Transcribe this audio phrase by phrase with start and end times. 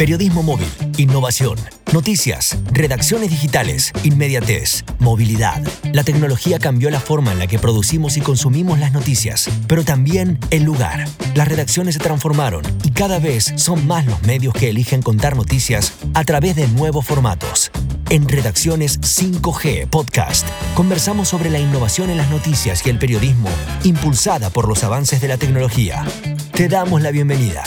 [0.00, 1.58] Periodismo móvil, innovación,
[1.92, 5.62] noticias, redacciones digitales, inmediatez, movilidad.
[5.92, 10.38] La tecnología cambió la forma en la que producimos y consumimos las noticias, pero también
[10.48, 11.06] el lugar.
[11.34, 15.92] Las redacciones se transformaron y cada vez son más los medios que eligen contar noticias
[16.14, 17.70] a través de nuevos formatos.
[18.08, 23.50] En Redacciones 5G Podcast conversamos sobre la innovación en las noticias y el periodismo
[23.84, 26.06] impulsada por los avances de la tecnología.
[26.54, 27.64] Te damos la bienvenida.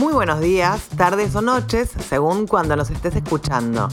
[0.00, 3.86] Muy buenos días, tardes o noches, según cuando nos estés escuchando.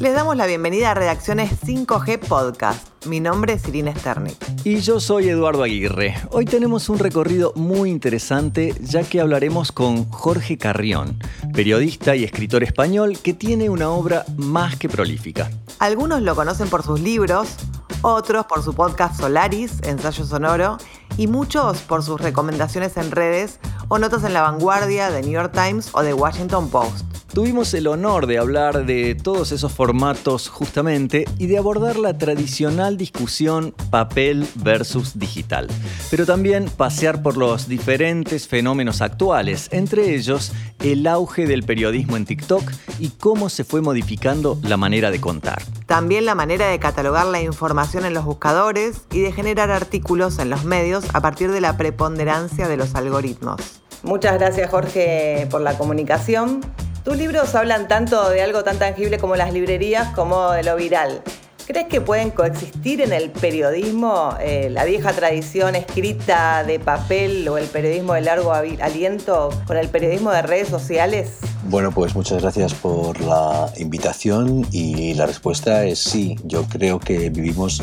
[0.00, 2.88] Les damos la bienvenida a Redacciones 5G Podcast.
[3.06, 4.36] Mi nombre es Irina Sternik.
[4.64, 6.16] Y yo soy Eduardo Aguirre.
[6.32, 11.20] Hoy tenemos un recorrido muy interesante ya que hablaremos con Jorge Carrión,
[11.54, 15.48] periodista y escritor español que tiene una obra más que prolífica.
[15.78, 17.54] Algunos lo conocen por sus libros,
[18.02, 20.78] otros por su podcast Solaris, ensayo sonoro,
[21.16, 23.60] y muchos por sus recomendaciones en redes
[23.94, 27.11] o notas en La Vanguardia, The New York Times o The Washington Post.
[27.32, 32.98] Tuvimos el honor de hablar de todos esos formatos justamente y de abordar la tradicional
[32.98, 35.66] discusión papel versus digital,
[36.10, 42.26] pero también pasear por los diferentes fenómenos actuales, entre ellos el auge del periodismo en
[42.26, 45.62] TikTok y cómo se fue modificando la manera de contar.
[45.86, 50.50] También la manera de catalogar la información en los buscadores y de generar artículos en
[50.50, 53.80] los medios a partir de la preponderancia de los algoritmos.
[54.02, 56.60] Muchas gracias Jorge por la comunicación.
[57.04, 61.20] Tus libros hablan tanto de algo tan tangible como las librerías como de lo viral.
[61.66, 67.58] ¿Crees que pueden coexistir en el periodismo eh, la vieja tradición escrita de papel o
[67.58, 71.38] el periodismo de largo aliento con el periodismo de redes sociales?
[71.64, 76.36] Bueno, pues muchas gracias por la invitación y la respuesta es sí.
[76.44, 77.82] Yo creo que vivimos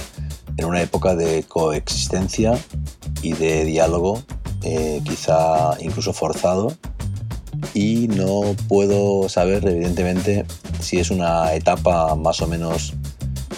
[0.56, 2.58] en una época de coexistencia
[3.22, 4.24] y de diálogo,
[4.64, 6.74] eh, quizá incluso forzado,
[7.74, 10.46] y no puedo saber evidentemente
[10.80, 12.94] si es una etapa más o menos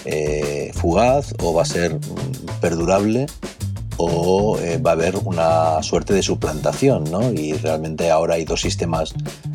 [0.04, 3.26] eh, fugaz o va a ser mm, perdurable
[3.98, 7.32] o eh, va a haber una suerte de suplantación, ¿no?
[7.32, 9.14] Y realmente ahora hay dos sistemas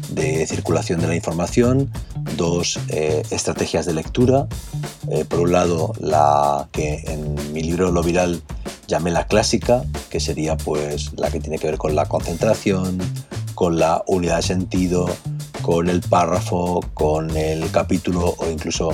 [0.09, 1.91] de circulación de la información,
[2.37, 4.47] dos eh, estrategias de lectura.
[5.29, 8.41] por un lado, la que en mi libro Lo Viral
[8.87, 12.99] llamé la clásica, que sería pues la que tiene que ver con la concentración,
[13.57, 15.09] con la unidad de sentido,
[15.63, 18.91] con el párrafo, con el capítulo o incluso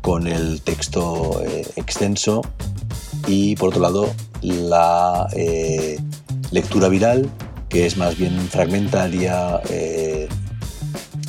[0.00, 2.40] con el texto eh, extenso.
[3.26, 5.98] Y por otro lado, la eh,
[6.52, 7.28] lectura viral,
[7.68, 10.28] que es más bien fragmentaria, eh,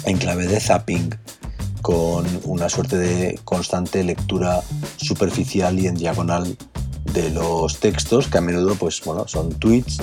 [0.06, 1.10] en clave de zapping,
[1.82, 4.62] con una suerte de constante lectura
[4.98, 6.56] superficial y en diagonal
[7.12, 9.98] de los textos, que a menudo pues, bueno, son tweets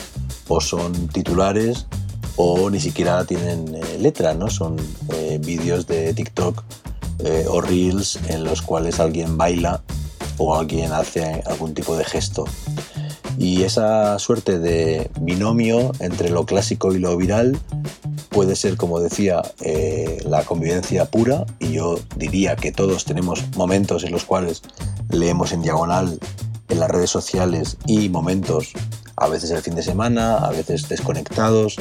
[0.49, 1.87] o son titulares
[2.37, 4.51] o ni siquiera tienen eh, letra, ¿no?
[4.51, 4.77] Son
[5.13, 6.63] eh, vídeos de TikTok
[7.21, 9.83] eh, o reels en los cuales alguien baila
[10.39, 12.45] o alguien hace algún tipo de gesto.
[13.39, 17.59] Y esa suerte de binomio entre lo clásico y lo viral
[18.31, 19.43] puede ser, como decía,
[20.25, 24.63] la convivencia pura, y yo diría que todos tenemos momentos en los cuales
[25.11, 26.19] leemos en diagonal
[26.69, 28.73] en las redes sociales y momentos,
[29.17, 31.77] a veces el fin de semana, a veces desconectados,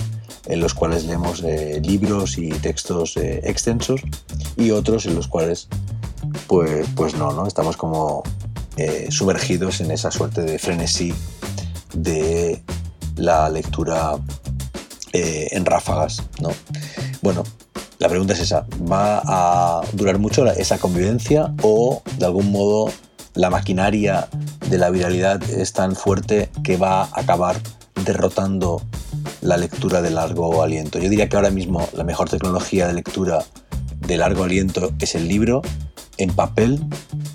[0.46, 4.02] en los cuales leemos eh, libros y textos eh, extensos
[4.58, 5.68] y otros en los cuales
[6.48, 7.48] pues, pues no, ¿no?
[7.48, 8.24] Estamos como
[8.78, 11.14] eh, sumergidos en esa suerte de frenesí
[11.94, 12.64] de
[13.16, 14.18] la lectura
[15.16, 16.50] en ráfagas, ¿no?
[17.22, 17.44] Bueno,
[18.00, 22.92] la pregunta es esa, ¿va a durar mucho esa convivencia o de algún modo
[23.36, 24.28] la maquinaria
[24.70, 27.56] de la viralidad es tan fuerte que va a acabar
[28.06, 28.82] derrotando
[29.44, 31.00] la lectura de largo aliento.
[31.00, 33.44] Yo diría que ahora mismo la mejor tecnología de lectura
[34.08, 35.62] de largo aliento es el libro
[36.18, 36.80] en papel,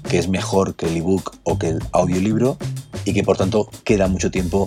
[0.09, 2.57] que es mejor que el ebook o que el audiolibro
[3.05, 4.67] y que por tanto queda mucho tiempo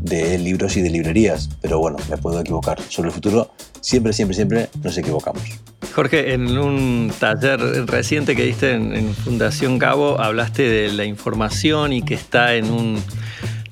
[0.00, 1.48] de libros y de librerías.
[1.60, 2.80] Pero bueno, me puedo equivocar.
[2.88, 5.42] Sobre el futuro, siempre, siempre, siempre nos equivocamos.
[5.94, 12.02] Jorge, en un taller reciente que diste en, Fundación Cabo, hablaste de la información y
[12.02, 13.02] que está en un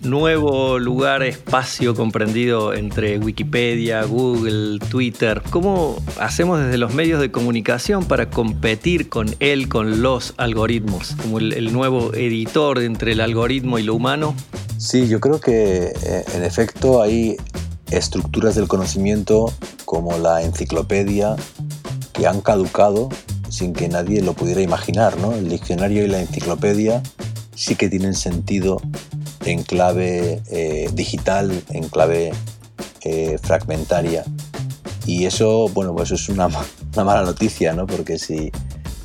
[0.02, 5.42] nuevo lugar, espacio comprendido entre Wikipedia, Google, Twitter.
[5.50, 11.38] ¿Cómo hacemos desde los medios de comunicación para competir con él, con los algoritmos, como
[11.38, 14.34] el, nuevo editor entre el algoritmo y lo humano?
[14.78, 17.36] Sí, yo creo que eh, en efecto hay
[17.90, 19.52] estructuras del conocimiento
[19.84, 21.36] como la enciclopedia
[22.12, 23.08] que han caducado
[23.50, 25.18] sin que nadie lo pudiera imaginar.
[25.18, 25.32] ¿no?
[25.32, 27.02] El diccionario y la enciclopedia
[27.54, 28.80] sí que tienen sentido
[29.44, 32.32] en clave eh, digital, en clave
[33.02, 34.24] eh, fragmentaria.
[35.06, 37.86] Y eso, bueno, pues es una, mala noticia, ¿no?
[37.86, 38.52] Porque si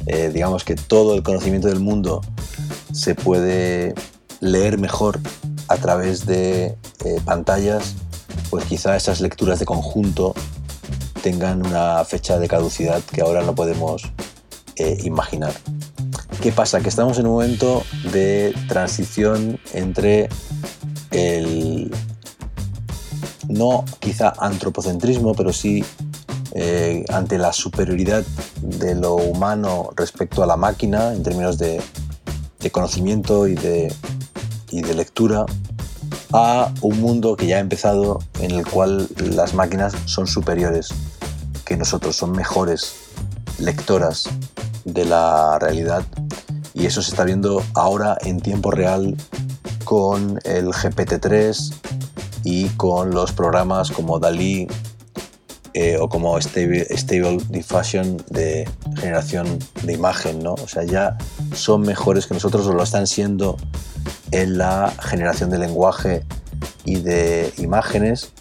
[0.07, 2.21] eh, digamos que todo el conocimiento del mundo
[2.91, 3.93] se puede
[4.39, 5.19] leer mejor
[5.67, 6.75] a través de
[7.23, 7.95] pantallas,
[8.49, 10.35] pues quizá esas lecturas de conjunto
[11.23, 14.03] tengan una fecha de caducidad que ahora no podemos
[15.03, 15.53] imaginar.
[16.45, 16.79] ¿Qué pasa?
[16.79, 17.83] Que estamos en un momento
[18.13, 20.29] de transición entre
[21.09, 21.91] el
[23.49, 25.83] no quizá antropocentrismo, pero sí
[26.53, 28.23] eh, ante la superioridad
[28.61, 31.81] de lo humano respecto a la máquina en términos de,
[32.71, 33.91] conocimiento y de,
[34.69, 35.47] y de lectura
[36.31, 40.89] a un mundo que ya ha empezado en el cual las máquinas son superiores
[41.65, 42.97] que nosotros, son mejores
[43.57, 44.29] lectoras
[44.85, 46.03] de la realidad
[46.73, 49.15] y eso se está viendo ahora en tiempo real
[49.83, 51.73] con el GPT-3
[52.43, 54.67] y con los programas como Dalí
[55.73, 60.53] eh, o como Stable, stable Diffusion de generación de imagen, ¿no?
[60.53, 61.17] O sea, ya
[61.53, 63.57] son mejores que nosotros o lo están siendo
[64.31, 66.23] en la generación de lenguaje
[66.83, 68.31] y de imágenes.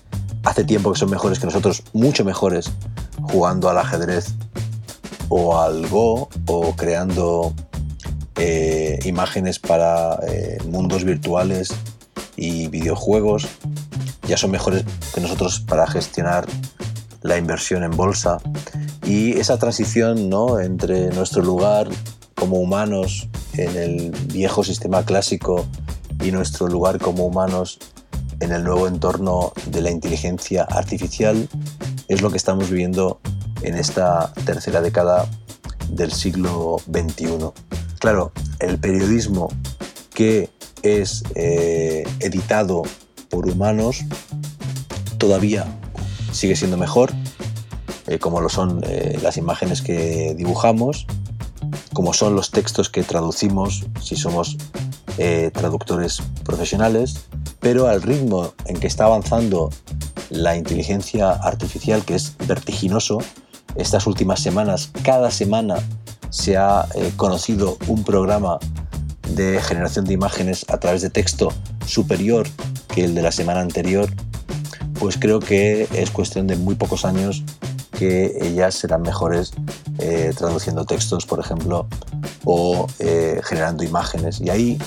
[0.44, 2.70] Hace tiempo que son mejores que nosotros, mucho mejores,
[3.22, 4.34] jugando al ajedrez
[5.36, 7.52] o al Go o creando
[8.36, 11.74] eh, imágenes para eh, mundos virtuales
[12.36, 13.48] y videojuegos.
[14.28, 16.46] Ya son mejores que nosotros para gestionar
[17.22, 18.38] la inversión en bolsa
[19.04, 20.60] y esa transición ¿no?
[20.60, 21.88] entre nuestro lugar
[22.36, 25.66] como humanos en el viejo sistema clásico
[26.22, 27.80] y nuestro lugar como humanos
[28.38, 31.48] en el nuevo entorno de la inteligencia artificial
[32.06, 33.20] es lo que estamos viviendo
[33.64, 35.26] en esta tercera década
[35.88, 37.50] del siglo XXI.
[37.98, 39.48] Claro, el periodismo
[40.12, 40.50] que
[40.82, 42.82] es eh, editado
[43.30, 44.04] por humanos
[45.18, 45.64] todavía
[46.32, 47.12] sigue siendo mejor,
[48.06, 51.06] eh, como lo son eh, las imágenes que dibujamos,
[51.94, 54.56] como son los textos que traducimos si somos
[55.52, 57.20] traductores profesionales,
[57.60, 59.70] pero al ritmo en que está avanzando
[60.28, 63.18] la inteligencia artificial, que es vertiginoso,
[63.76, 65.76] estas últimas semanas, cada semana
[66.30, 66.86] se ha
[67.16, 68.58] conocido un programa
[69.34, 71.52] de generación de imágenes a través de texto
[71.86, 72.46] superior
[72.88, 74.08] que el de la semana anterior
[74.98, 77.44] pues creo que es cuestión de muy pocos años
[77.98, 79.52] que ellas serán mejores
[79.98, 81.86] eh, traduciendo textos, por ejemplo,
[82.44, 84.40] o eh, generando imágenes.
[84.40, 84.78] Y ahí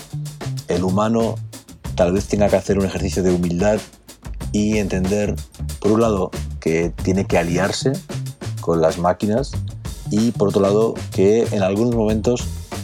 [0.68, 1.36] el humano
[1.96, 3.80] tal vez tenga que hacer un ejercicio de humildad
[4.52, 5.36] y entender,
[5.80, 7.94] por un lado, que tiene que aliarse
[8.68, 9.54] con las máquinas
[10.12, 12.44] y, por otro lado, que en algunos momentos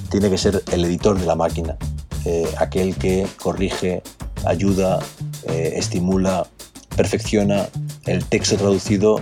[0.10, 1.76] tiene que ser el editor de la máquina,
[2.24, 4.02] eh, aquel que corrige,
[4.46, 5.00] ayuda,
[5.46, 6.48] estimula
[6.96, 7.68] perfecciona
[8.06, 9.20] el texto traducido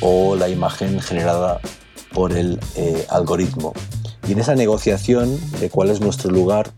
[0.00, 1.60] o la imagen generada
[2.12, 3.72] por el eh, algoritmo.
[4.28, 6.70] Y en esa negociación de cuál es nuestro lugar,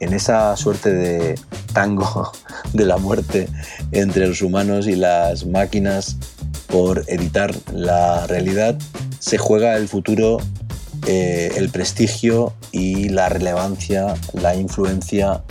[0.00, 1.38] en esa suerte de
[1.72, 2.32] tango
[2.72, 3.48] de la muerte
[3.92, 6.16] entre los humanos y las máquinas
[6.68, 8.78] por editar la realidad,
[9.18, 10.38] se juega el futuro,
[11.06, 15.42] eh, el prestigio y la relevancia, la influencia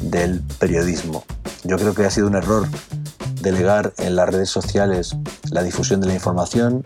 [0.00, 1.24] del periodismo.
[1.64, 2.68] Yo creo que ha sido un error
[3.42, 5.16] delegar en las redes sociales
[5.50, 6.84] la difusión de la información.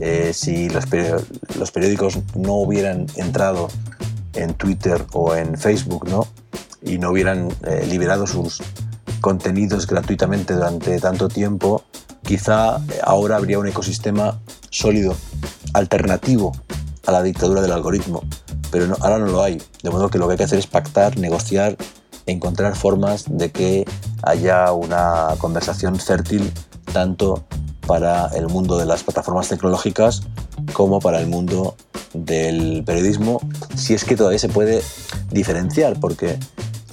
[0.00, 3.68] Eh, si los, periódicos no hubieran entrado
[4.34, 6.26] en Twitter o en Facebook ¿no?
[6.82, 8.62] y no hubieran eh, liberado sus
[9.20, 11.84] contenidos gratuitamente durante tanto tiempo,
[12.32, 15.14] quizá ahora habría un ecosistema sólido,
[15.74, 16.52] alternativo
[17.06, 18.22] a la dictadura del algoritmo.
[18.70, 19.60] Pero ahora no lo hay.
[19.82, 21.76] De modo que lo que hay que hacer es pactar, negociar
[22.24, 23.84] encontrar formas de que
[24.22, 26.50] haya una conversación fértil
[26.94, 27.44] tanto
[27.86, 30.22] para el mundo de las plataformas tecnológicas
[30.72, 31.76] como para el mundo
[32.14, 33.40] del periodismo,
[33.76, 34.82] si es que todavía se puede
[35.30, 36.38] diferenciar, porque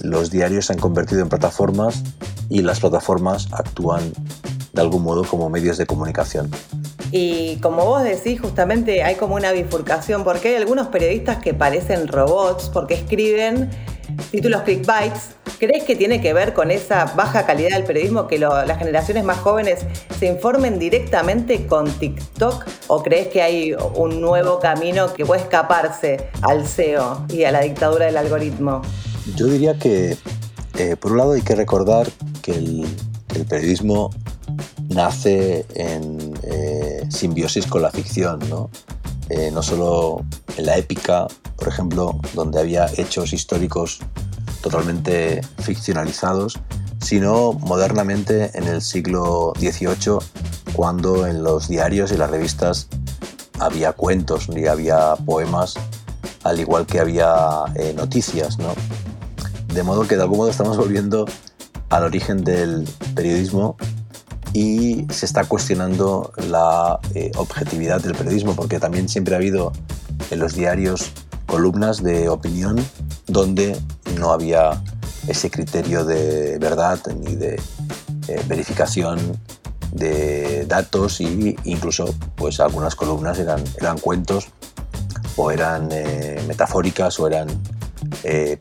[0.00, 2.02] los diarios se han convertido en plataformas
[2.50, 4.12] y las plataformas actúan
[4.72, 6.50] de algún modo como medios de comunicación.
[7.12, 12.06] Y como vos decís, justamente hay como una bifurcación, porque hay algunos periodistas que parecen
[12.06, 13.70] robots, porque escriben
[14.30, 18.78] títulos clickbaits, ¿crees que tiene que ver con esa baja calidad del periodismo, que las
[18.78, 19.80] generaciones más jóvenes
[20.18, 22.64] se informen directamente con TikTok?
[22.88, 27.60] ¿O crees que hay un nuevo camino que puede escaparse al SEO y a la
[27.60, 28.82] dictadura del algoritmo?
[29.36, 30.16] Yo diría que,
[30.78, 32.08] eh, por un lado, hay que recordar
[32.42, 32.86] que el,
[33.48, 34.10] periodismo
[34.90, 38.70] nace en eh, simbiosis con la ficción, ¿no?
[39.28, 40.24] Eh, no solo
[40.56, 44.00] en la épica, por ejemplo, donde había hechos históricos
[44.60, 46.58] totalmente ficcionalizados,
[47.00, 50.18] sino modernamente en el siglo XVIII,
[50.72, 52.88] cuando en los diarios y las revistas
[53.60, 55.74] había cuentos y había poemas,
[56.42, 58.58] al igual que había eh, noticias.
[58.58, 58.74] ¿no?
[59.72, 61.26] De modo que de algún modo estamos volviendo
[61.90, 63.76] al origen del periodismo
[64.52, 69.72] y se está cuestionando la eh, objetividad del periodismo, porque también siempre ha habido
[70.30, 71.12] en los diarios
[71.46, 72.76] columnas de opinión
[73.26, 73.76] donde
[74.18, 74.82] no había
[75.28, 77.60] ese criterio de verdad ni de
[78.28, 79.18] eh, verificación
[79.92, 84.48] de datos e incluso pues algunas columnas eran, eran cuentos
[85.36, 87.48] o eran eh, metafóricas o eran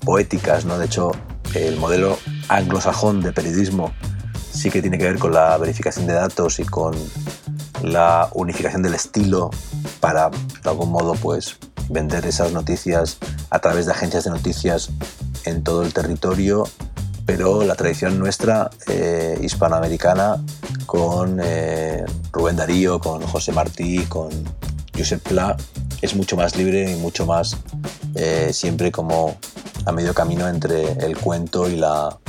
[0.04, 0.66] poéticas.
[0.66, 0.78] ¿no?
[0.78, 1.12] De hecho,
[1.54, 2.18] el modelo
[2.48, 3.92] anglosajón de periodismo
[4.60, 6.94] sí que tiene que ver con la verificación de datos y con
[7.82, 9.52] la unificación del estilo
[10.02, 11.56] para, de algún modo, pues
[11.88, 13.20] vender esas noticias
[13.52, 14.90] a través de agencias de noticias
[15.46, 16.68] en todo el territorio,
[17.26, 20.44] pero la tradición nuestra eh, hispanoamericana
[20.86, 24.30] con eh, Rubén Darío, con José Martí, con
[24.94, 25.56] Josep Pla,
[26.02, 27.56] es mucho más libre y mucho más
[28.16, 29.38] eh, siempre como
[29.86, 32.20] a medio camino entre el cuento y la,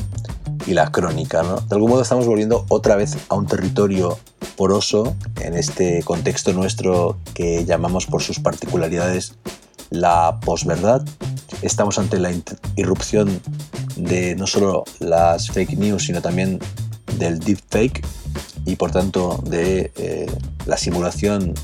[0.66, 1.42] y la crónica.
[1.42, 1.60] ¿no?
[1.60, 4.18] De algún modo estamos volviendo otra vez a un territorio
[4.56, 9.34] poroso en este contexto nuestro que llamamos por sus particularidades
[9.90, 11.02] la posverdad.
[11.62, 12.32] Estamos ante la
[12.76, 13.40] irrupción
[13.96, 16.58] de no solo las fake news, sino también
[17.18, 18.04] del deepfake
[18.64, 20.26] y por tanto de eh,
[20.66, 21.54] la simulación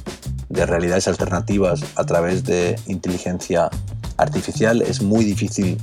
[0.48, 3.70] de realidades alternativas a través de inteligencia
[4.16, 4.82] artificial.
[4.82, 5.78] Es muy difícil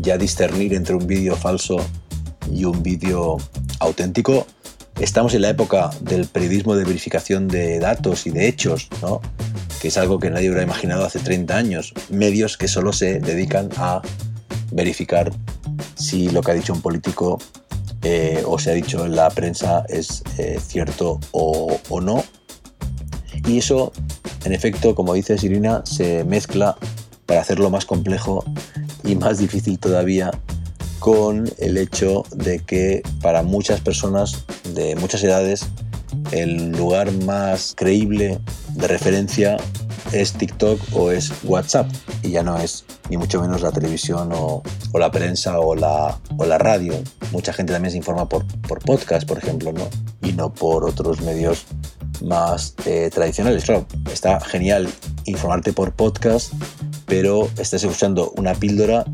[0.00, 1.78] ya discernir entre un vídeo falso
[2.52, 3.38] y un vídeo
[3.80, 4.46] auténtico.
[5.00, 9.20] Estamos en la época del periodismo de verificación de datos y de hechos, ¿no?
[9.80, 11.94] que es algo que nadie hubiera imaginado hace 30 años.
[12.10, 14.02] Medios que solo se dedican a
[14.72, 15.30] verificar
[15.94, 17.38] si lo que ha dicho un político
[18.02, 22.24] eh, o se ha dicho en la prensa es eh, cierto o, o, no.
[23.46, 23.92] Y eso,
[24.44, 26.76] en efecto, como dice Irina, se mezcla
[27.26, 28.44] para hacerlo más complejo
[29.04, 30.30] y más difícil todavía
[30.98, 35.66] con el hecho de que para muchas personas de muchas edades
[36.32, 38.38] el lugar más creíble
[38.74, 39.56] de referencia
[40.12, 41.90] es TikTok o es WhatsApp
[42.22, 44.62] y ya no es ni mucho menos la televisión o,
[44.94, 46.18] la prensa o la,
[46.58, 46.94] radio.
[47.32, 48.44] Mucha gente también se informa por,
[48.84, 49.72] podcast, por ejemplo,
[50.22, 51.66] y no por otros medios
[52.22, 53.64] más eh, tradicionales.
[53.64, 54.88] Claro, está genial
[55.24, 56.52] informarte por podcast,
[57.06, 59.04] pero estás escuchando una píldora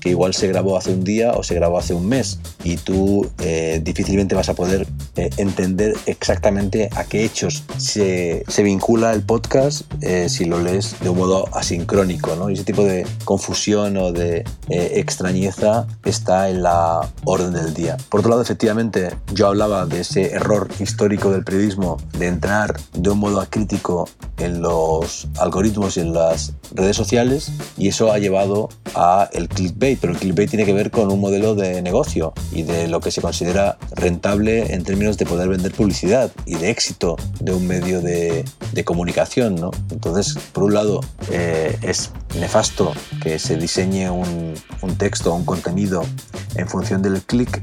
[0.00, 3.30] que igual se grabó hace un día o se grabó hace un mes y tú
[3.38, 9.82] eh, difícilmente vas a poder eh, entender exactamente a qué hechos se, vincula el podcast
[10.02, 12.36] eh, si lo lees de un modo asincrónico.
[12.36, 12.50] ¿no?
[12.50, 17.96] Y ese tipo de confusión o de extrañeza está en la orden del día.
[18.08, 23.10] Por otro lado, efectivamente, yo hablaba de ese error histórico del periodismo de entrar de
[23.10, 28.68] un modo acrítico en los algoritmos y en las redes sociales y eso ha llevado
[28.94, 32.62] a el clickbait, pero el clickbait tiene que ver con un modelo de negocio y
[32.62, 37.16] de lo que se considera rentable en términos de poder vender publicidad y de éxito
[37.40, 38.44] de un medio de,
[38.84, 39.56] comunicación.
[39.56, 39.70] ¿no?
[39.90, 42.92] Entonces, por un lado, eh, es nefasto
[43.22, 46.02] que se diseñe un, un texto o un contenido
[46.54, 47.62] en función del click,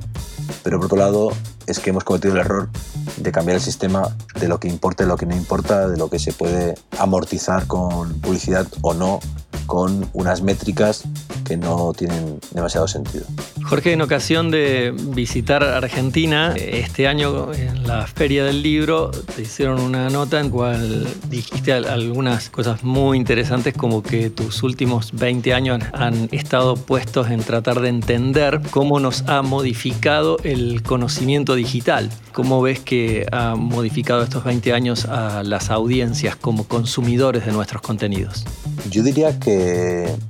[0.63, 1.31] pero por otro lado,
[1.67, 2.69] es que hemos cometido el error
[3.17, 6.09] de cambiar el sistema de lo que importa y lo que no importa, de lo
[6.09, 9.19] que se puede amortizar con publicidad o no,
[9.67, 11.03] con unas métricas
[11.45, 13.25] que no tienen demasiado sentido.
[13.63, 19.79] Jorge, en ocasión de visitar Argentina, este año en la Feria del Libro te hicieron
[19.79, 25.83] una nota en cual dijiste algunas cosas muy interesantes como que tus últimos 20 años
[25.93, 32.09] han estado puestos en tratar de entender cómo nos ha modificado el conocimiento digital.
[32.33, 37.81] ¿Cómo ves que ha modificado estos 20 años a las audiencias como consumidores de nuestros
[37.81, 38.45] contenidos?
[38.91, 39.56] Yo diría que,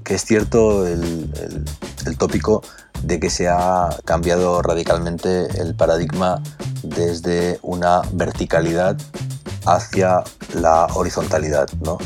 [0.06, 1.32] es cierto el,
[2.06, 2.62] el tópico
[3.04, 6.42] de que se ha cambiado radicalmente el paradigma
[6.84, 8.98] desde una verticalidad
[9.66, 10.24] hacia
[10.56, 11.70] la horizontalidad.
[11.82, 11.98] ¿no?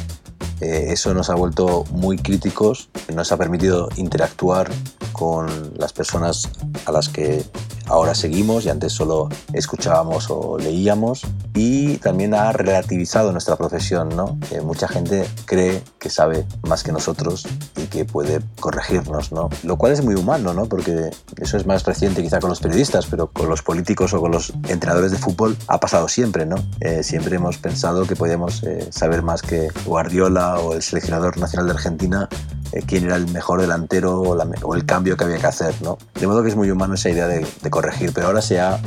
[0.62, 4.70] Eh, eso nos ha vuelto muy críticos, nos ha permitido interactuar
[5.12, 6.50] con las personas
[6.86, 7.44] a las que
[7.92, 11.22] ahora seguimos y antes solo escuchábamos o leíamos
[11.54, 14.38] y también ha relativizado nuestra profesión, ¿no?
[14.64, 19.50] mucha gente cree que sabe más que nosotros y que puede corregirnos, ¿no?
[19.64, 20.66] Lo cual es muy humano, ¿no?
[20.66, 24.32] Porque eso es más reciente quizá con los periodistas, pero con los políticos o con
[24.32, 26.56] los entrenadores de fútbol ha pasado siempre, ¿no?
[26.80, 31.68] Eh, siempre hemos pensado que podíamos eh, saber más que Guardiola o el seleccionador nacional
[31.68, 32.30] de Argentina
[32.74, 35.76] eh, quién era el mejor delantero o, el cambio que había que hacer.
[35.82, 35.98] ¿no?
[36.20, 37.81] De modo que es muy humano esa idea de, corregir,
[38.14, 38.80] pero ahora se ha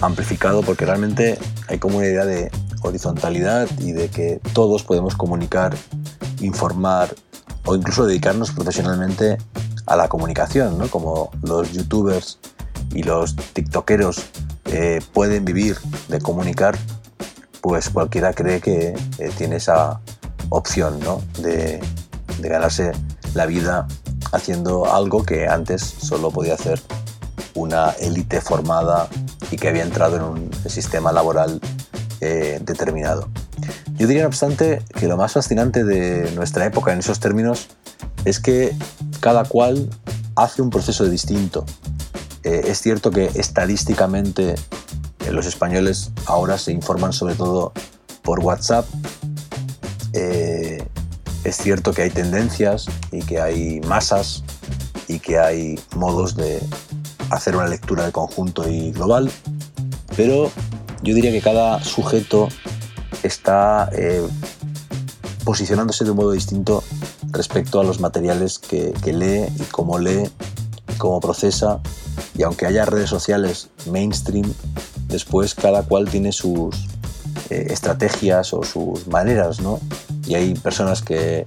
[0.00, 1.38] amplificado porque realmente
[1.68, 2.50] hay como una idea de
[2.82, 5.76] horizontalidad y de que todos podemos comunicar,
[6.40, 7.14] informar
[7.64, 9.38] o incluso dedicarnos profesionalmente
[9.86, 10.88] a la comunicación, ¿no?
[10.88, 12.38] como los youtubers
[12.92, 14.24] y los tiktokeros
[14.66, 15.76] eh, pueden vivir
[16.08, 16.76] de comunicar,
[17.60, 20.00] pues cualquiera cree que eh, tiene esa
[20.48, 21.20] opción ¿no?
[21.40, 21.80] de,
[22.40, 22.92] de ganarse
[23.34, 23.86] la vida
[24.32, 26.80] haciendo algo que antes solo podía hacer
[27.54, 29.08] una élite formada
[29.50, 31.60] y que había entrado en un sistema laboral
[32.20, 33.28] eh, determinado.
[33.96, 37.68] Yo diría, no obstante, que lo más fascinante de nuestra época en esos términos
[38.24, 38.74] es que
[39.20, 39.90] cada cual
[40.36, 41.64] hace un proceso distinto.
[42.44, 47.72] Eh, es cierto que estadísticamente eh, los españoles ahora se informan sobre todo
[48.22, 48.86] por WhatsApp,
[50.12, 54.44] es cierto que hay tendencias y que hay masas
[55.08, 56.60] y que hay modos de
[57.30, 59.30] hacer una lectura de conjunto y global,
[60.16, 60.50] pero
[61.02, 62.48] yo diría que cada sujeto
[63.22, 64.26] está eh,
[65.44, 66.82] posicionándose de un modo distinto
[67.30, 70.28] respecto a los materiales que, lee y cómo lee
[70.92, 71.80] y cómo procesa.
[72.36, 74.52] Y aunque haya redes sociales mainstream,
[75.08, 76.74] después cada cual tiene sus
[77.50, 79.80] eh, estrategias o sus maneras, ¿no?
[80.30, 81.44] y hay personas que,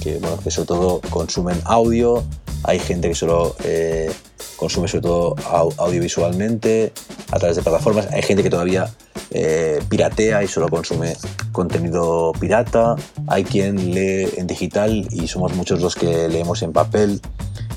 [0.00, 2.24] que, bueno, que sobre todo consumen audio,
[2.64, 4.10] hay gente que solo eh,
[4.58, 5.36] consume sobre todo
[5.78, 6.92] audiovisualmente
[7.30, 8.90] a través de plataformas, hay gente que todavía
[9.30, 11.16] eh, piratea y solo consume
[11.52, 12.96] contenido pirata,
[13.28, 17.20] hay quien lee en digital y somos muchos los que leemos en papel.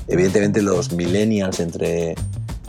[0.08, 2.16] Evidentemente los millennials, entre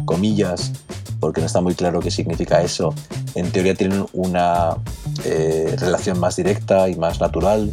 [0.06, 0.72] comillas,
[1.20, 2.94] porque no está muy claro qué significa eso,
[3.36, 4.76] en teoría tienen una
[5.26, 7.72] eh, relación más directa y más natural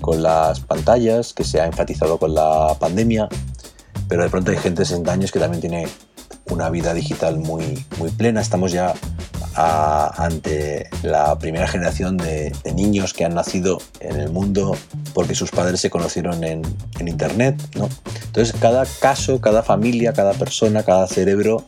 [0.00, 3.28] con las pantallas, que se ha enfatizado con la pandemia,
[4.08, 5.86] pero de pronto hay gente de 60 años que también tiene
[6.50, 8.40] una vida digital muy, muy plena.
[8.40, 8.94] Estamos ya
[9.54, 14.76] ante la primera generación de, niños que han nacido en el mundo
[15.14, 16.62] porque sus padres se conocieron en,
[16.98, 17.60] en Internet.
[17.74, 17.88] ¿no?
[18.26, 21.64] Entonces, cada caso, cada familia, cada persona, cada cerebro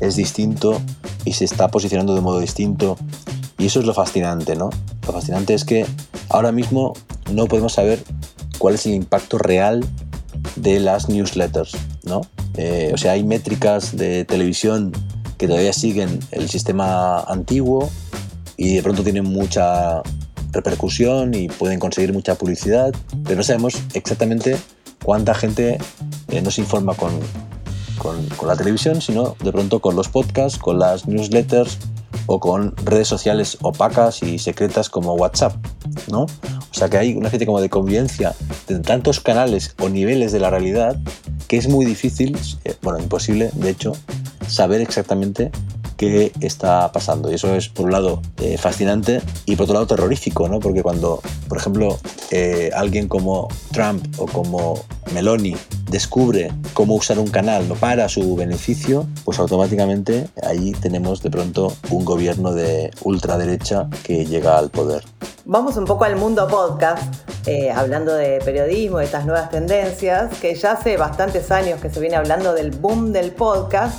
[0.00, 0.80] es distinto
[1.24, 2.96] y se está posicionando de modo distinto
[3.58, 4.70] y eso es lo fascinante, ¿no?
[5.06, 5.86] Lo fascinante es que
[6.28, 6.94] ahora mismo
[7.30, 8.02] no podemos saber
[8.58, 9.84] cuál es el impacto real
[10.56, 12.22] de las newsletters, ¿no?
[12.56, 14.92] Eh, o sea, hay métricas de televisión
[15.38, 17.90] que todavía siguen el sistema antiguo
[18.56, 20.02] y de pronto tienen mucha
[20.52, 24.56] repercusión y pueden conseguir mucha publicidad, pero no sabemos exactamente
[25.02, 25.78] cuánta gente
[26.28, 27.12] eh, nos informa con,
[27.98, 31.78] con, con la televisión, sino de pronto con los podcasts, con las newsletters,
[32.26, 35.54] o con redes sociales opacas y secretas como WhatsApp,
[36.10, 36.22] ¿no?
[36.22, 38.34] O sea que hay una especie como de convivencia
[38.66, 40.98] de tantos canales o niveles de la realidad
[41.48, 43.92] que es muy difícil, eh, bueno, imposible, de hecho,
[44.48, 45.50] saber exactamente
[45.96, 47.30] qué está pasando.
[47.30, 50.60] Y eso es, por un lado, eh, fascinante y por otro lado, terrorífico, ¿no?
[50.60, 51.98] Porque cuando, por ejemplo,
[52.30, 54.82] eh, alguien como Trump o como
[55.12, 55.54] Meloni
[55.94, 62.04] descubre cómo usar un canal para su beneficio, pues automáticamente ahí tenemos de pronto un
[62.04, 65.04] gobierno de ultraderecha que llega al poder.
[65.44, 67.14] Vamos un poco al mundo podcast,
[67.46, 72.00] eh, hablando de periodismo, de estas nuevas tendencias, que ya hace bastantes años que se
[72.00, 73.94] viene hablando del boom del podcast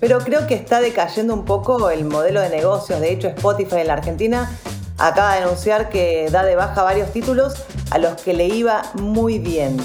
[0.00, 3.00] pero creo que está decayendo un poco el modelo de negocios.
[3.00, 4.50] De hecho, Spotify en la Argentina
[4.98, 7.54] acaba de anunciar que da de baja varios títulos
[7.92, 9.76] a los que le iba muy bien.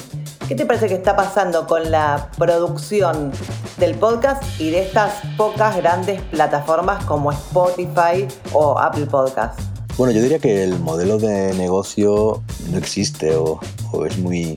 [0.47, 3.33] ¿Qué te parece que está pasando con la producción
[3.77, 9.59] del podcast y de estas pocas grandes plataformas como Spotify o Apple Podcast?
[9.97, 13.59] Bueno, yo diría que el modelo de negocio no existe o,
[14.05, 14.55] es muy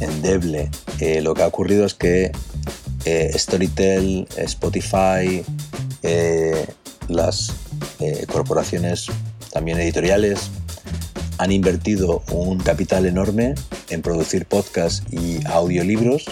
[0.00, 0.70] endeble.
[1.00, 2.30] Eh, lo que ha ocurrido es que
[3.06, 5.42] eh, Storytel, Spotify,
[6.02, 6.66] eh,
[7.08, 7.54] las
[8.00, 9.06] eh, corporaciones
[9.50, 10.50] también editoriales
[11.38, 13.54] han invertido un capital enorme
[13.90, 16.26] en producir podcasts y audiolibros,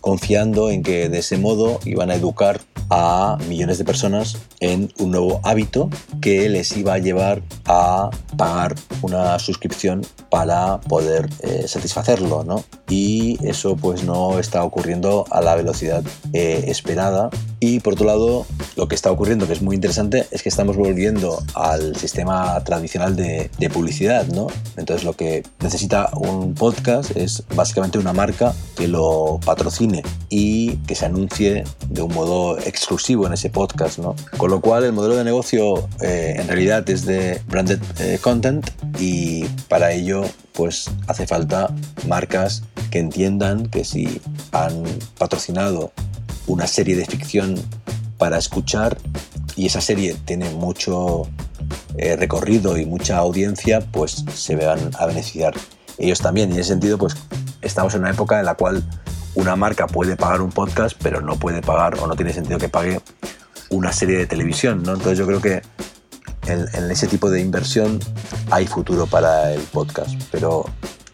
[0.00, 5.12] confiando en que de ese modo iban a educar a millones de personas en un
[5.12, 5.88] nuevo hábito
[6.20, 12.64] que les iba a llevar a pagar una suscripción para poder eh, satisfacerlo, ¿no?
[12.88, 16.02] Y eso pues no está ocurriendo a la velocidad
[16.32, 17.30] eh, esperada.
[17.60, 20.76] Y por otro lado, lo que está ocurriendo, que es muy interesante, es que estamos
[20.76, 24.48] volviendo al sistema tradicional de, de publicidad, ¿no?
[24.76, 30.94] Entonces lo que necesita un podcast es básicamente una marca que lo patrocine y que
[30.94, 34.16] se anuncie de un modo exclusivo en ese podcast, ¿no?
[34.38, 39.44] Con lo cual el modelo de negocio eh, en realidad es de eh, content y
[39.68, 41.70] para ello pues hace falta
[42.06, 44.20] marcas que entiendan que si
[44.52, 44.82] han
[45.18, 45.92] patrocinado
[46.46, 47.54] una serie de ficción
[48.18, 48.98] para escuchar
[49.56, 51.28] y esa serie tiene mucho
[51.96, 55.54] eh, recorrido y mucha audiencia, pues se vean a beneficiar
[55.98, 56.50] ellos también.
[56.50, 57.16] Y en ese sentido, pues
[57.60, 58.82] estamos en una época en la cual
[59.34, 62.68] una marca puede pagar un podcast, pero no puede pagar o no tiene sentido que
[62.68, 63.00] pague
[63.70, 64.94] una serie de televisión, ¿no?
[64.94, 65.62] Entonces yo creo que
[66.50, 67.98] en, ese tipo de inversión
[68.50, 70.64] hay futuro para el podcast, pero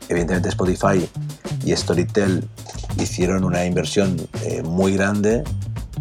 [0.09, 1.09] evidentemente Spotify
[1.64, 2.49] y Storytel
[2.99, 5.44] hicieron una inversión eh, muy grande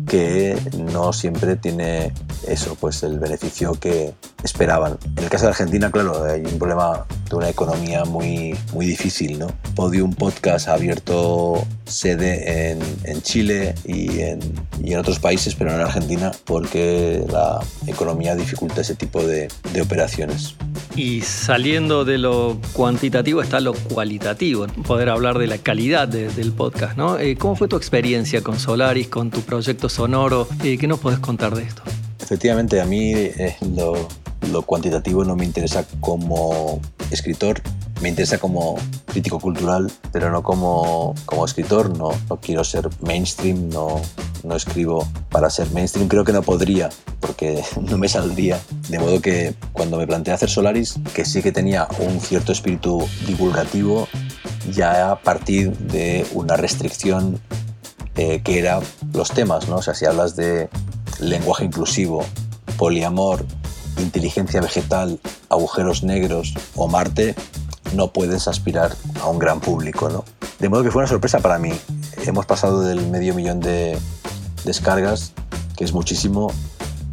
[0.08, 0.60] que
[0.94, 2.14] no siempre tiene
[2.48, 4.98] eso, pues el beneficio que esperaban.
[5.18, 9.40] En el caso de Argentina, claro, hay un problema de una economía muy, muy difícil,
[9.40, 9.48] ¿no?
[9.76, 14.40] Podium Podcast ha abierto sede en, en Chile y en,
[14.84, 19.48] y en, otros países, pero no en Argentina, porque la economía dificulta ese tipo de,
[19.74, 20.56] de operaciones.
[20.96, 26.98] Y saliendo de lo cuantitativo está lo cualitativo, poder hablar de la calidad del podcast,
[26.98, 27.20] ¿no?
[27.20, 30.48] Eh, ¿Cómo fue tu experiencia con Solaris, con tu proyecto sonoro?
[30.64, 31.84] Eh, ¿Qué nos puedes contar de esto?
[32.26, 37.62] Efectivamente, a mí eh, lo, cuantitativo no me interesa como escritor,
[38.02, 43.70] me interesa como crítico cultural, pero no como, como escritor, no, no quiero ser mainstream,
[43.70, 44.02] no,
[44.44, 48.60] no escribo para ser mainstream, creo que no podría, porque no me saldría.
[48.90, 53.08] De modo que cuando me planteé hacer Solaris, que sí que tenía un cierto espíritu
[53.28, 54.08] divulgativo,
[54.74, 57.40] ya a partir de una restricción
[58.16, 58.80] eh, que era
[59.14, 59.76] los temas, ¿no?
[59.76, 60.70] O sea, si hablas de
[61.20, 62.26] lenguaje inclusivo,
[62.78, 63.46] poliamor,
[63.98, 67.36] inteligencia vegetal, agujeros negros o Marte,
[67.94, 70.26] no puedes aspirar a un gran público, ¿no?
[70.60, 71.72] De modo que fue una sorpresa para mí.
[72.26, 73.98] Hemos pasado del medio millón de
[74.64, 75.34] descargas,
[75.78, 76.52] que es muchísimo,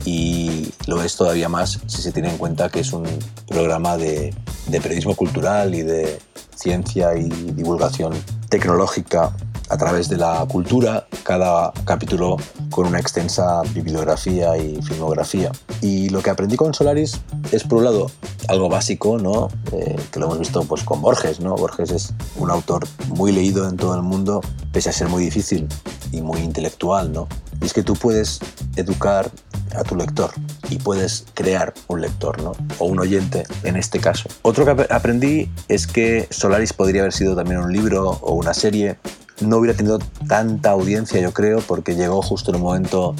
[0.04, 3.06] y lo es todavía más si se tiene en cuenta que es un
[3.46, 4.34] programa de,
[4.66, 6.18] de periodismo cultural y de
[6.56, 8.12] ciencia y divulgación
[8.52, 9.34] tecnológica
[9.70, 12.36] a través de la cultura, cada capítulo
[12.70, 15.50] con una extensa bibliografía y filmografía.
[15.80, 17.18] Y lo que aprendí con Solaris
[17.50, 18.10] es, por un lado,
[18.48, 19.48] algo básico, ¿no?
[19.72, 21.40] Eh, que lo hemos visto pues, con Borges.
[21.40, 21.56] ¿no?
[21.56, 25.66] Borges es un autor muy leído en todo el mundo, pese a ser muy difícil
[26.10, 27.10] y muy intelectual.
[27.10, 27.28] ¿no?
[27.62, 28.40] Y es que tú puedes
[28.76, 29.30] educar
[29.74, 30.30] a tu lector
[30.70, 32.52] y puedes crear un lector, ¿no?
[32.78, 34.28] O un oyente en este caso.
[34.42, 38.98] Otro que aprendí es que Solaris podría haber sido también un libro o una serie
[39.40, 43.14] no hubiera tenido tanta audiencia, yo creo, porque llegó justo en un momento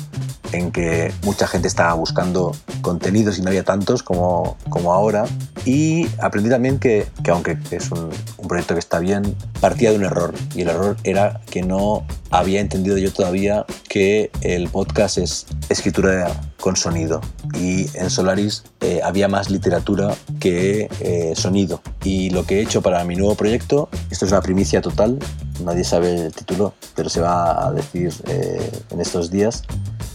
[0.52, 5.24] en que mucha gente estaba buscando contenidos y no había tantos como, como ahora.
[5.64, 8.10] Y aprendí también que, que aunque es un,
[8.48, 10.34] proyecto que está bien, partía de un error.
[10.54, 16.40] Y el error era que no había entendido yo todavía que el podcast es escritura
[16.60, 17.20] con sonido.
[17.54, 21.80] Y en Solaris eh, había más literatura que eh, sonido.
[22.04, 25.18] Y lo que he hecho para mi nuevo proyecto, esto es una primicia total,
[25.64, 29.62] nadie sabe el título, pero se va a decir eh, en estos días,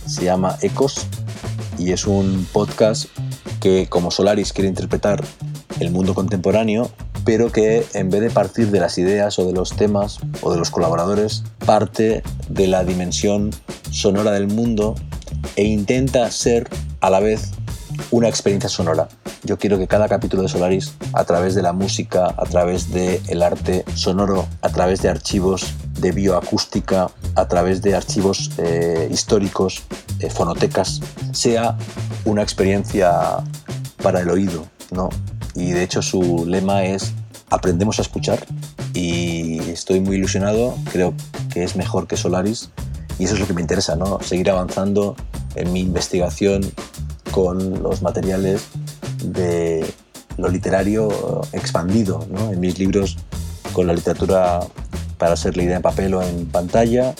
[0.07, 1.05] se llama Ecos
[1.77, 3.05] y es un podcast
[3.59, 5.23] que como Solaris quiere interpretar
[5.79, 6.89] el mundo contemporáneo,
[7.25, 10.57] pero que en vez de partir de las ideas o de los temas o de
[10.57, 13.51] los colaboradores, parte de la dimensión
[13.91, 14.95] sonora del mundo
[15.55, 16.69] e intenta ser
[17.01, 17.51] a la vez
[18.11, 19.07] una experiencia sonora.
[19.43, 23.43] Yo quiero que cada capítulo de Solaris, a través de la música, a través del
[23.43, 29.83] arte sonoro, a través de archivos de bioacústica, a través de archivos eh, históricos,
[30.19, 31.77] eh, fonotecas, sea
[32.25, 33.11] una experiencia
[34.01, 35.09] para el oído, ¿no?
[35.55, 37.13] Y de hecho su lema es
[37.49, 38.45] aprendemos a escuchar
[38.93, 41.13] y estoy muy ilusionado, creo
[41.51, 42.69] que es mejor que Solaris
[43.19, 44.19] y eso es lo que me interesa, ¿no?
[44.21, 45.15] Seguir avanzando
[45.55, 46.61] en mi investigación
[47.31, 48.63] con los materiales
[49.23, 49.85] de
[50.37, 52.51] lo literario expandido, ¿no?
[52.51, 53.17] En mis libros
[53.73, 54.61] con la literatura
[55.17, 57.13] para ser leída en papel o en pantalla,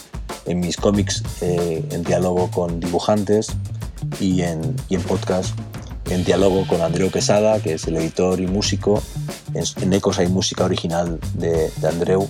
[0.46, 3.48] en mis cómics eh, en diálogo con dibujantes
[4.20, 5.58] y en, y en podcast
[6.10, 9.02] en diálogo con Andreu Quesada, que es el editor y músico.
[9.54, 12.30] En, en Ecos hay música original de, de, Andreu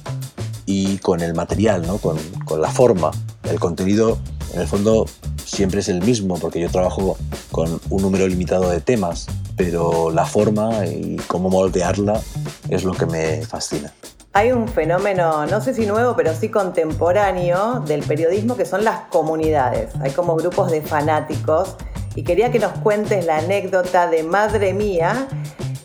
[0.66, 1.98] y con el material, ¿no?
[1.98, 3.12] con, con la forma.
[3.44, 4.18] El contenido,
[4.54, 5.06] en el fondo,
[5.46, 7.18] siempre es el mismo, porque yo trabajo
[7.52, 12.22] con un número limitado de temas, pero la forma y cómo moldearla
[12.70, 13.94] es lo que me fascina.
[14.34, 19.02] Hay un fenómeno, no sé si nuevo, pero sí contemporáneo del periodismo que son las
[19.10, 19.90] comunidades.
[20.02, 21.76] Hay como grupos de fanáticos
[22.16, 25.28] y quería que nos cuentes la anécdota de Madre Mía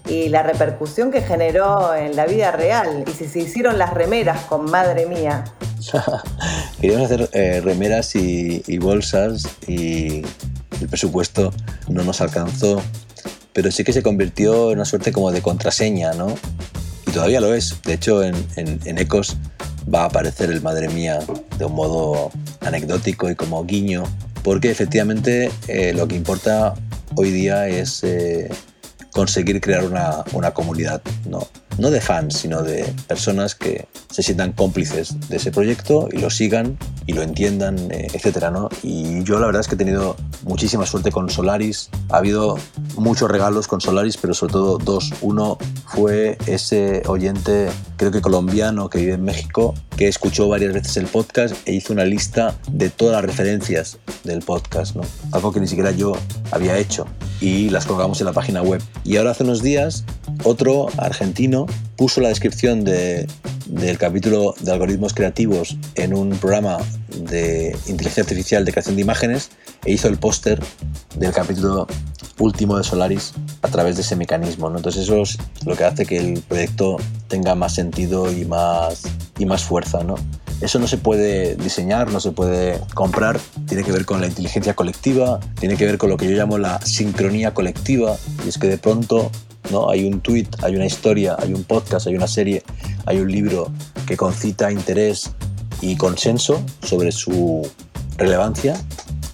[0.06, 4.42] y la repercusión que generó en la vida real y si se hicieron las remeras
[4.42, 5.44] con Madre Mía.
[6.80, 10.22] Queríamos hacer eh, remeras y, y bolsas y
[10.80, 11.52] el presupuesto
[11.88, 12.82] no nos alcanzó,
[13.52, 16.34] pero sí que se convirtió en una suerte como de contraseña, ¿no?
[17.12, 17.80] Todavía lo es.
[17.82, 19.36] De hecho, en, en, Ecos
[19.92, 21.18] va a aparecer el madre mía
[21.58, 24.04] de un modo anecdótico y como guiño,
[24.42, 26.74] porque efectivamente eh, lo que importa
[27.14, 28.50] hoy día es eh,
[29.12, 31.46] conseguir crear una, una comunidad, ¿no?
[31.78, 36.30] No de fans, sino de personas que se sientan cómplices de ese proyecto y lo
[36.30, 38.68] sigan y lo entiendan, eh, etcétera, ¿no?
[38.82, 41.90] Y yo la verdad es que he tenido muchísima suerte con Solaris.
[42.10, 42.58] Ha habido
[42.96, 45.12] muchos regalos con Solaris, pero sobre todo dos.
[45.20, 47.70] Uno fue ese oyente,
[48.02, 51.92] creo que colombiano, que vive en México, que escuchó varias veces el podcast e hizo
[51.92, 54.96] una lista de todas las referencias del podcast.
[55.30, 56.12] Algo que ni siquiera yo
[56.50, 57.06] había hecho
[57.40, 58.82] y las colgamos en la página web.
[59.04, 60.04] Y ahora hace unos días
[60.42, 63.28] otro argentino puso la descripción de,
[63.66, 66.78] del capítulo de algoritmos creativos en un programa
[67.30, 69.50] de inteligencia artificial de creación de imágenes
[69.84, 70.62] e hizo el póster
[71.16, 71.86] del capítulo
[72.38, 74.70] último de Solaris a través de ese mecanismo.
[74.70, 74.76] ¿no?
[74.78, 76.96] Entonces eso es lo que hace que el proyecto
[77.28, 79.02] tenga más sentido y más,
[79.38, 80.02] y más fuerza.
[80.02, 80.16] ¿no?
[80.60, 84.74] Eso no se puede diseñar, no se puede comprar, tiene que ver con la inteligencia
[84.74, 88.68] colectiva, tiene que ver con lo que yo llamo la sincronía colectiva, y es que
[88.68, 89.30] de pronto
[89.72, 89.90] ¿no?
[89.90, 92.62] hay un tweet, hay una historia, hay un podcast, hay una serie,
[93.06, 93.72] hay un libro
[94.06, 95.32] que concita interés
[95.80, 97.68] y consenso sobre su
[98.16, 98.76] relevancia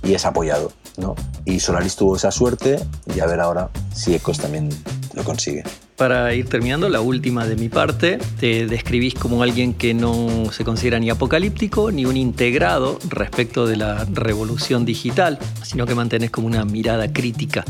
[0.02, 0.72] y es apoyado.
[0.96, 1.14] ¿no?
[1.44, 2.78] Y Solaris tuvo esa suerte
[3.14, 4.68] y a ver ahora si Ecos también
[5.14, 5.64] lo consigue.
[5.98, 10.64] Para ir terminando, la última de mi parte, te describís como alguien que no se
[10.64, 16.46] considera ni apocalíptico ni un integrado respecto de la revolución digital, sino que mantenés como
[16.46, 17.64] una mirada crítica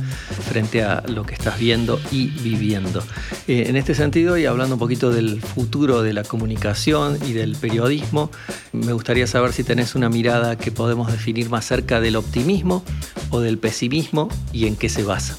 [0.47, 3.03] frente a lo que estás viendo y viviendo.
[3.47, 7.57] Eh, en este sentido, y hablando un poquito del futuro de la comunicación y del
[7.57, 8.31] periodismo,
[8.73, 12.85] me gustaría saber si tenés una mirada que podemos definir más cerca del optimismo
[13.31, 15.39] o del pesimismo y en qué se basa.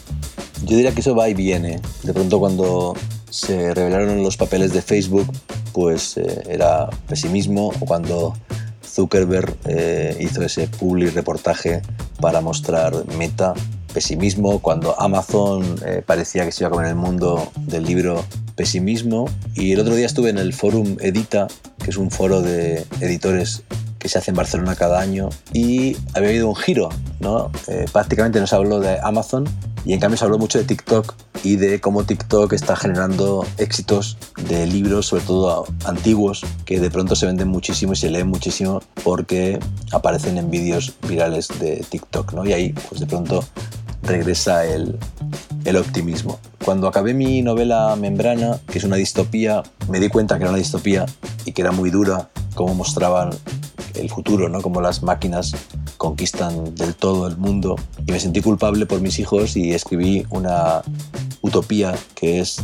[0.66, 1.80] Yo diría que eso va y viene.
[2.04, 2.94] De pronto cuando
[3.30, 5.32] se revelaron los papeles de Facebook,
[5.74, 8.36] pues eh, era pesimismo, o cuando
[8.84, 11.82] Zuckerberg eh, hizo ese public reportaje
[12.20, 13.54] para mostrar Meta,
[13.94, 18.24] pesimismo, cuando Amazon eh, parecía que se iba a comer el mundo del libro,
[18.56, 19.30] pesimismo.
[19.56, 21.48] Y el otro día estuve en el Forum Edita,
[21.84, 23.64] que es un foro de editores
[24.00, 27.52] que se hace en Barcelona cada año, y había habido un giro, ¿no?
[27.92, 29.46] prácticamente nos habló de Amazon
[29.86, 34.18] y en cambio se habló mucho de TikTok y de cómo TikTok está generando éxitos
[34.48, 38.82] de libros, sobre todo antiguos, que de pronto se venden muchísimo y se leen muchísimo
[39.04, 39.60] porque
[39.92, 42.46] aparecen en vídeos virales de TikTok, ¿no?
[42.46, 43.44] Y ahí, pues de pronto
[44.04, 44.98] regresa el,
[45.66, 46.40] el optimismo.
[46.64, 50.60] Cuando acabé mi novela Membrana, que es una distopía, me di cuenta que era una
[50.60, 51.06] distopía
[51.46, 53.32] y que era muy dura, cómo mostraban
[53.96, 54.62] el futuro, ¿no?
[54.62, 55.56] Cómo las máquinas
[55.98, 57.76] conquistan del todo el mundo
[58.06, 60.82] y me sentí culpable por mis hijos y escribí una
[61.42, 62.62] utopía que es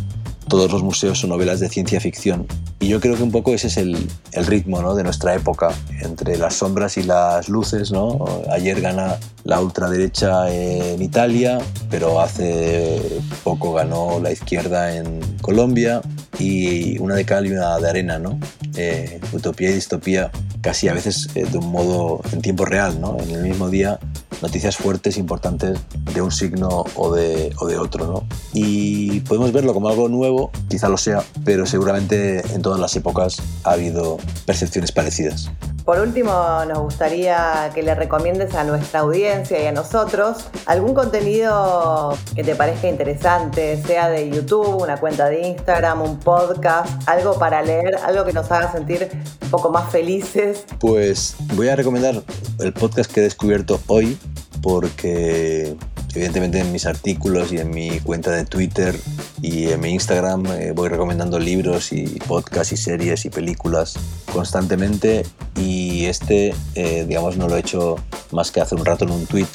[0.48, 2.48] todos los museos son novelas de ciencia ficción.
[2.80, 4.94] Y yo creo que un poco ese es el, el ritmo ¿no?
[4.96, 5.70] de nuestra época,
[6.02, 7.92] entre las sombras y las luces.
[7.92, 8.26] ¿no?
[8.52, 11.58] Ayer gana la ultraderecha en Italia,
[11.90, 13.02] pero hace
[13.44, 16.02] poco ganó la izquierda en Colombia
[16.38, 18.20] y una de cal y una de arena.
[18.20, 18.38] ¿no?
[18.76, 20.32] Eh, utopía y distopía
[20.66, 23.20] casi a veces eh, de un modo en tiempo real, ¿no?
[23.20, 24.00] en el mismo día
[24.42, 25.78] noticias fuertes, importantes
[26.12, 28.08] de un signo o de, o de otro.
[28.08, 28.28] ¿no?
[28.52, 33.44] Y podemos verlo como algo nuevo, quizá lo sea, pero seguramente en todas las épocas
[33.64, 35.52] ha habido percepciones parecidas.
[35.86, 36.32] Por último,
[36.68, 42.56] nos gustaría que le recomiendes a nuestra audiencia y a nosotros algún contenido que te
[42.56, 48.26] parezca interesante, sea de YouTube, una cuenta de Instagram, un podcast, algo para leer, algo
[48.26, 49.10] que nos haga sentir
[49.44, 50.66] un poco más felices.
[50.80, 52.24] Pues voy a recomendar
[52.60, 54.18] el podcast que he descubierto hoy
[54.64, 55.78] porque
[56.16, 58.96] evidentemente en mis artículos y en mi cuenta de Twitter
[59.42, 63.96] y en mi Instagram eh, voy recomendando libros y podcasts y series y películas
[64.32, 65.26] constantemente.
[65.58, 67.98] Y este eh, digamos no lo he hecho
[68.32, 69.48] más que hace un rato en un tweet.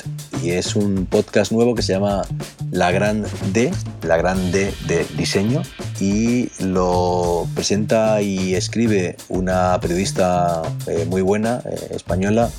[0.42, 2.22] Y es un podcast nuevo que se llama
[2.70, 3.70] La Gran D,
[4.02, 5.62] La Gran D de diseño.
[5.98, 12.50] Y lo presenta y escribe una periodista eh, muy buena española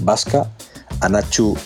[0.00, 0.48] vasca
[1.00, 1.56] Anachu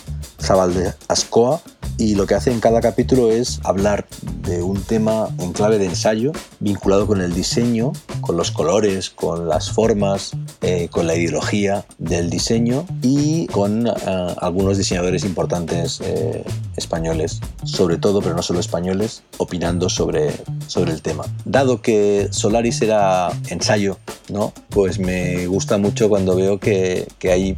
[0.49, 0.73] Zabal
[1.09, 1.61] Ascoa
[1.99, 4.07] y lo que hace en cada capítulo es hablar
[4.45, 9.49] de un tema en clave de ensayo vinculado con el diseño, con los colores, con
[9.49, 10.31] las formas,
[10.63, 13.93] eh, con la ideología del diseño y con eh,
[14.41, 16.45] algunos diseñadores importantes eh,
[16.77, 20.33] españoles, sobre todo, pero no solo españoles, opinando sobre,
[20.69, 21.25] sobre el tema.
[21.45, 23.99] Dado que Solaris era ensayo
[24.31, 24.53] ¿no?
[24.69, 27.57] Pues me gusta mucho cuando veo que, que, hay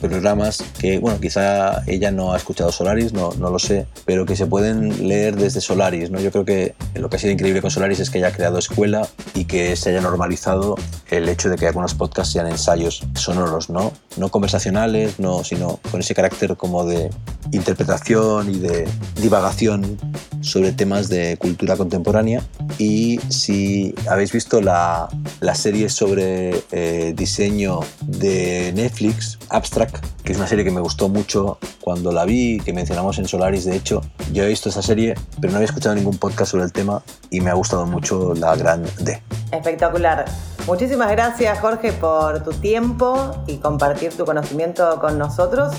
[0.00, 4.36] programas que, bueno, quizá ella no ha escuchado Solaris, no, no lo sé, pero que
[4.36, 6.20] se pueden leer desde Solaris, ¿no?
[6.20, 9.06] Yo creo que lo que ha sido increíble con Solaris es que haya creado escuela
[9.34, 10.76] y que se haya normalizado
[11.10, 13.92] el hecho de que algunos podcasts sean ensayos sonoros, ¿no?
[14.16, 17.10] No conversacionales, no, sino con ese carácter como de
[17.52, 18.88] interpretación y de
[19.20, 19.98] divagación
[20.40, 22.42] sobre temas de cultura contemporánea.
[22.78, 25.08] Y si habéis visto la,
[25.40, 31.08] la serie sobre eh, diseño de Netflix, Abstract, que es una serie que me gustó
[31.08, 35.14] mucho cuando la vi, que mencionamos en Solaris, de hecho, yo he visto esa serie,
[35.40, 38.54] pero no había escuchado ningún podcast sobre el tema y me ha gustado mucho la
[38.54, 39.22] gran D.
[39.52, 40.26] Espectacular.
[40.66, 45.72] Muchísimas gracias Jorge por tu tiempo y compartir tu conocimiento con nosotros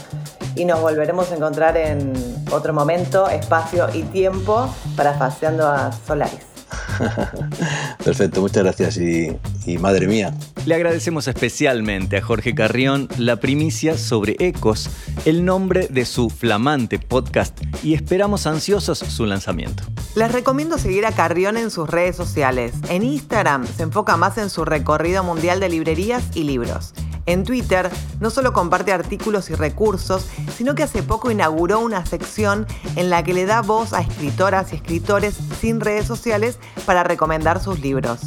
[0.55, 2.11] y nos volveremos a encontrar en
[2.51, 6.48] otro momento, espacio y tiempo para Paseando a Solaris.
[8.03, 10.33] Perfecto, muchas gracias y, y, madre mía.
[10.65, 14.89] Le agradecemos especialmente a Jorge Carrión la primicia sobre Ecos,
[15.25, 19.83] el nombre de su flamante podcast y esperamos ansiosos su lanzamiento.
[20.15, 22.73] Les recomiendo seguir a Carrión en sus redes sociales.
[22.89, 26.93] En Instagram se enfoca más en su recorrido mundial de librerías y libros.
[27.29, 32.65] En Twitter no solo comparte artículos y recursos, sino que hace poco inauguró una sección
[32.95, 37.61] en la que le da voz a escritoras y escritores sin redes sociales para recomendar
[37.61, 38.21] sus libros.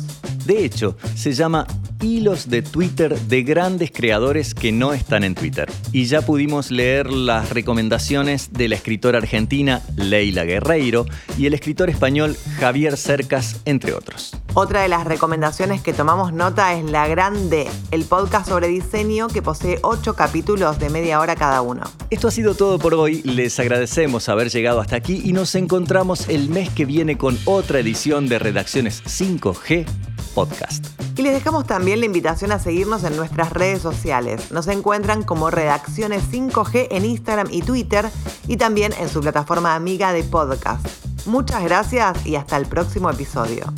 [0.47, 1.67] De hecho, se llama
[2.03, 5.71] hilos de Twitter de grandes creadores que no están en Twitter.
[5.93, 11.07] Y ya pudimos leer las recomendaciones de la escritora argentina Leila Guerreiro
[11.39, 14.37] y el escritor español Javier Cercas, entre otros.
[14.55, 19.41] Otra de las recomendaciones que tomamos nota es La Grande, el podcast sobre diseño que
[19.41, 21.85] posee ocho capítulos de media hora cada uno.
[22.11, 26.29] Esto ha sido todo por hoy, les agradecemos haber llegado hasta aquí y nos encontramos
[26.29, 29.87] el mes que viene con otra edición de Redacciones 5G
[30.35, 30.87] Podcast.
[31.17, 34.51] Y les dejamos también la invitación a seguirnos en nuestras redes sociales.
[34.51, 38.09] Nos encuentran como Redacciones 5G en Instagram y Twitter
[38.49, 40.87] y también en su plataforma amiga de podcast.
[41.27, 43.73] Muchas gracias y hasta el próximo episodio.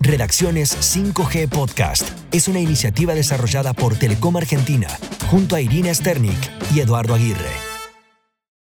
[0.00, 4.88] Redacciones 5G Podcast es una iniciativa desarrollada por Telecom Argentina
[5.30, 7.69] junto a Irina Sternik y Eduardo Aguirre.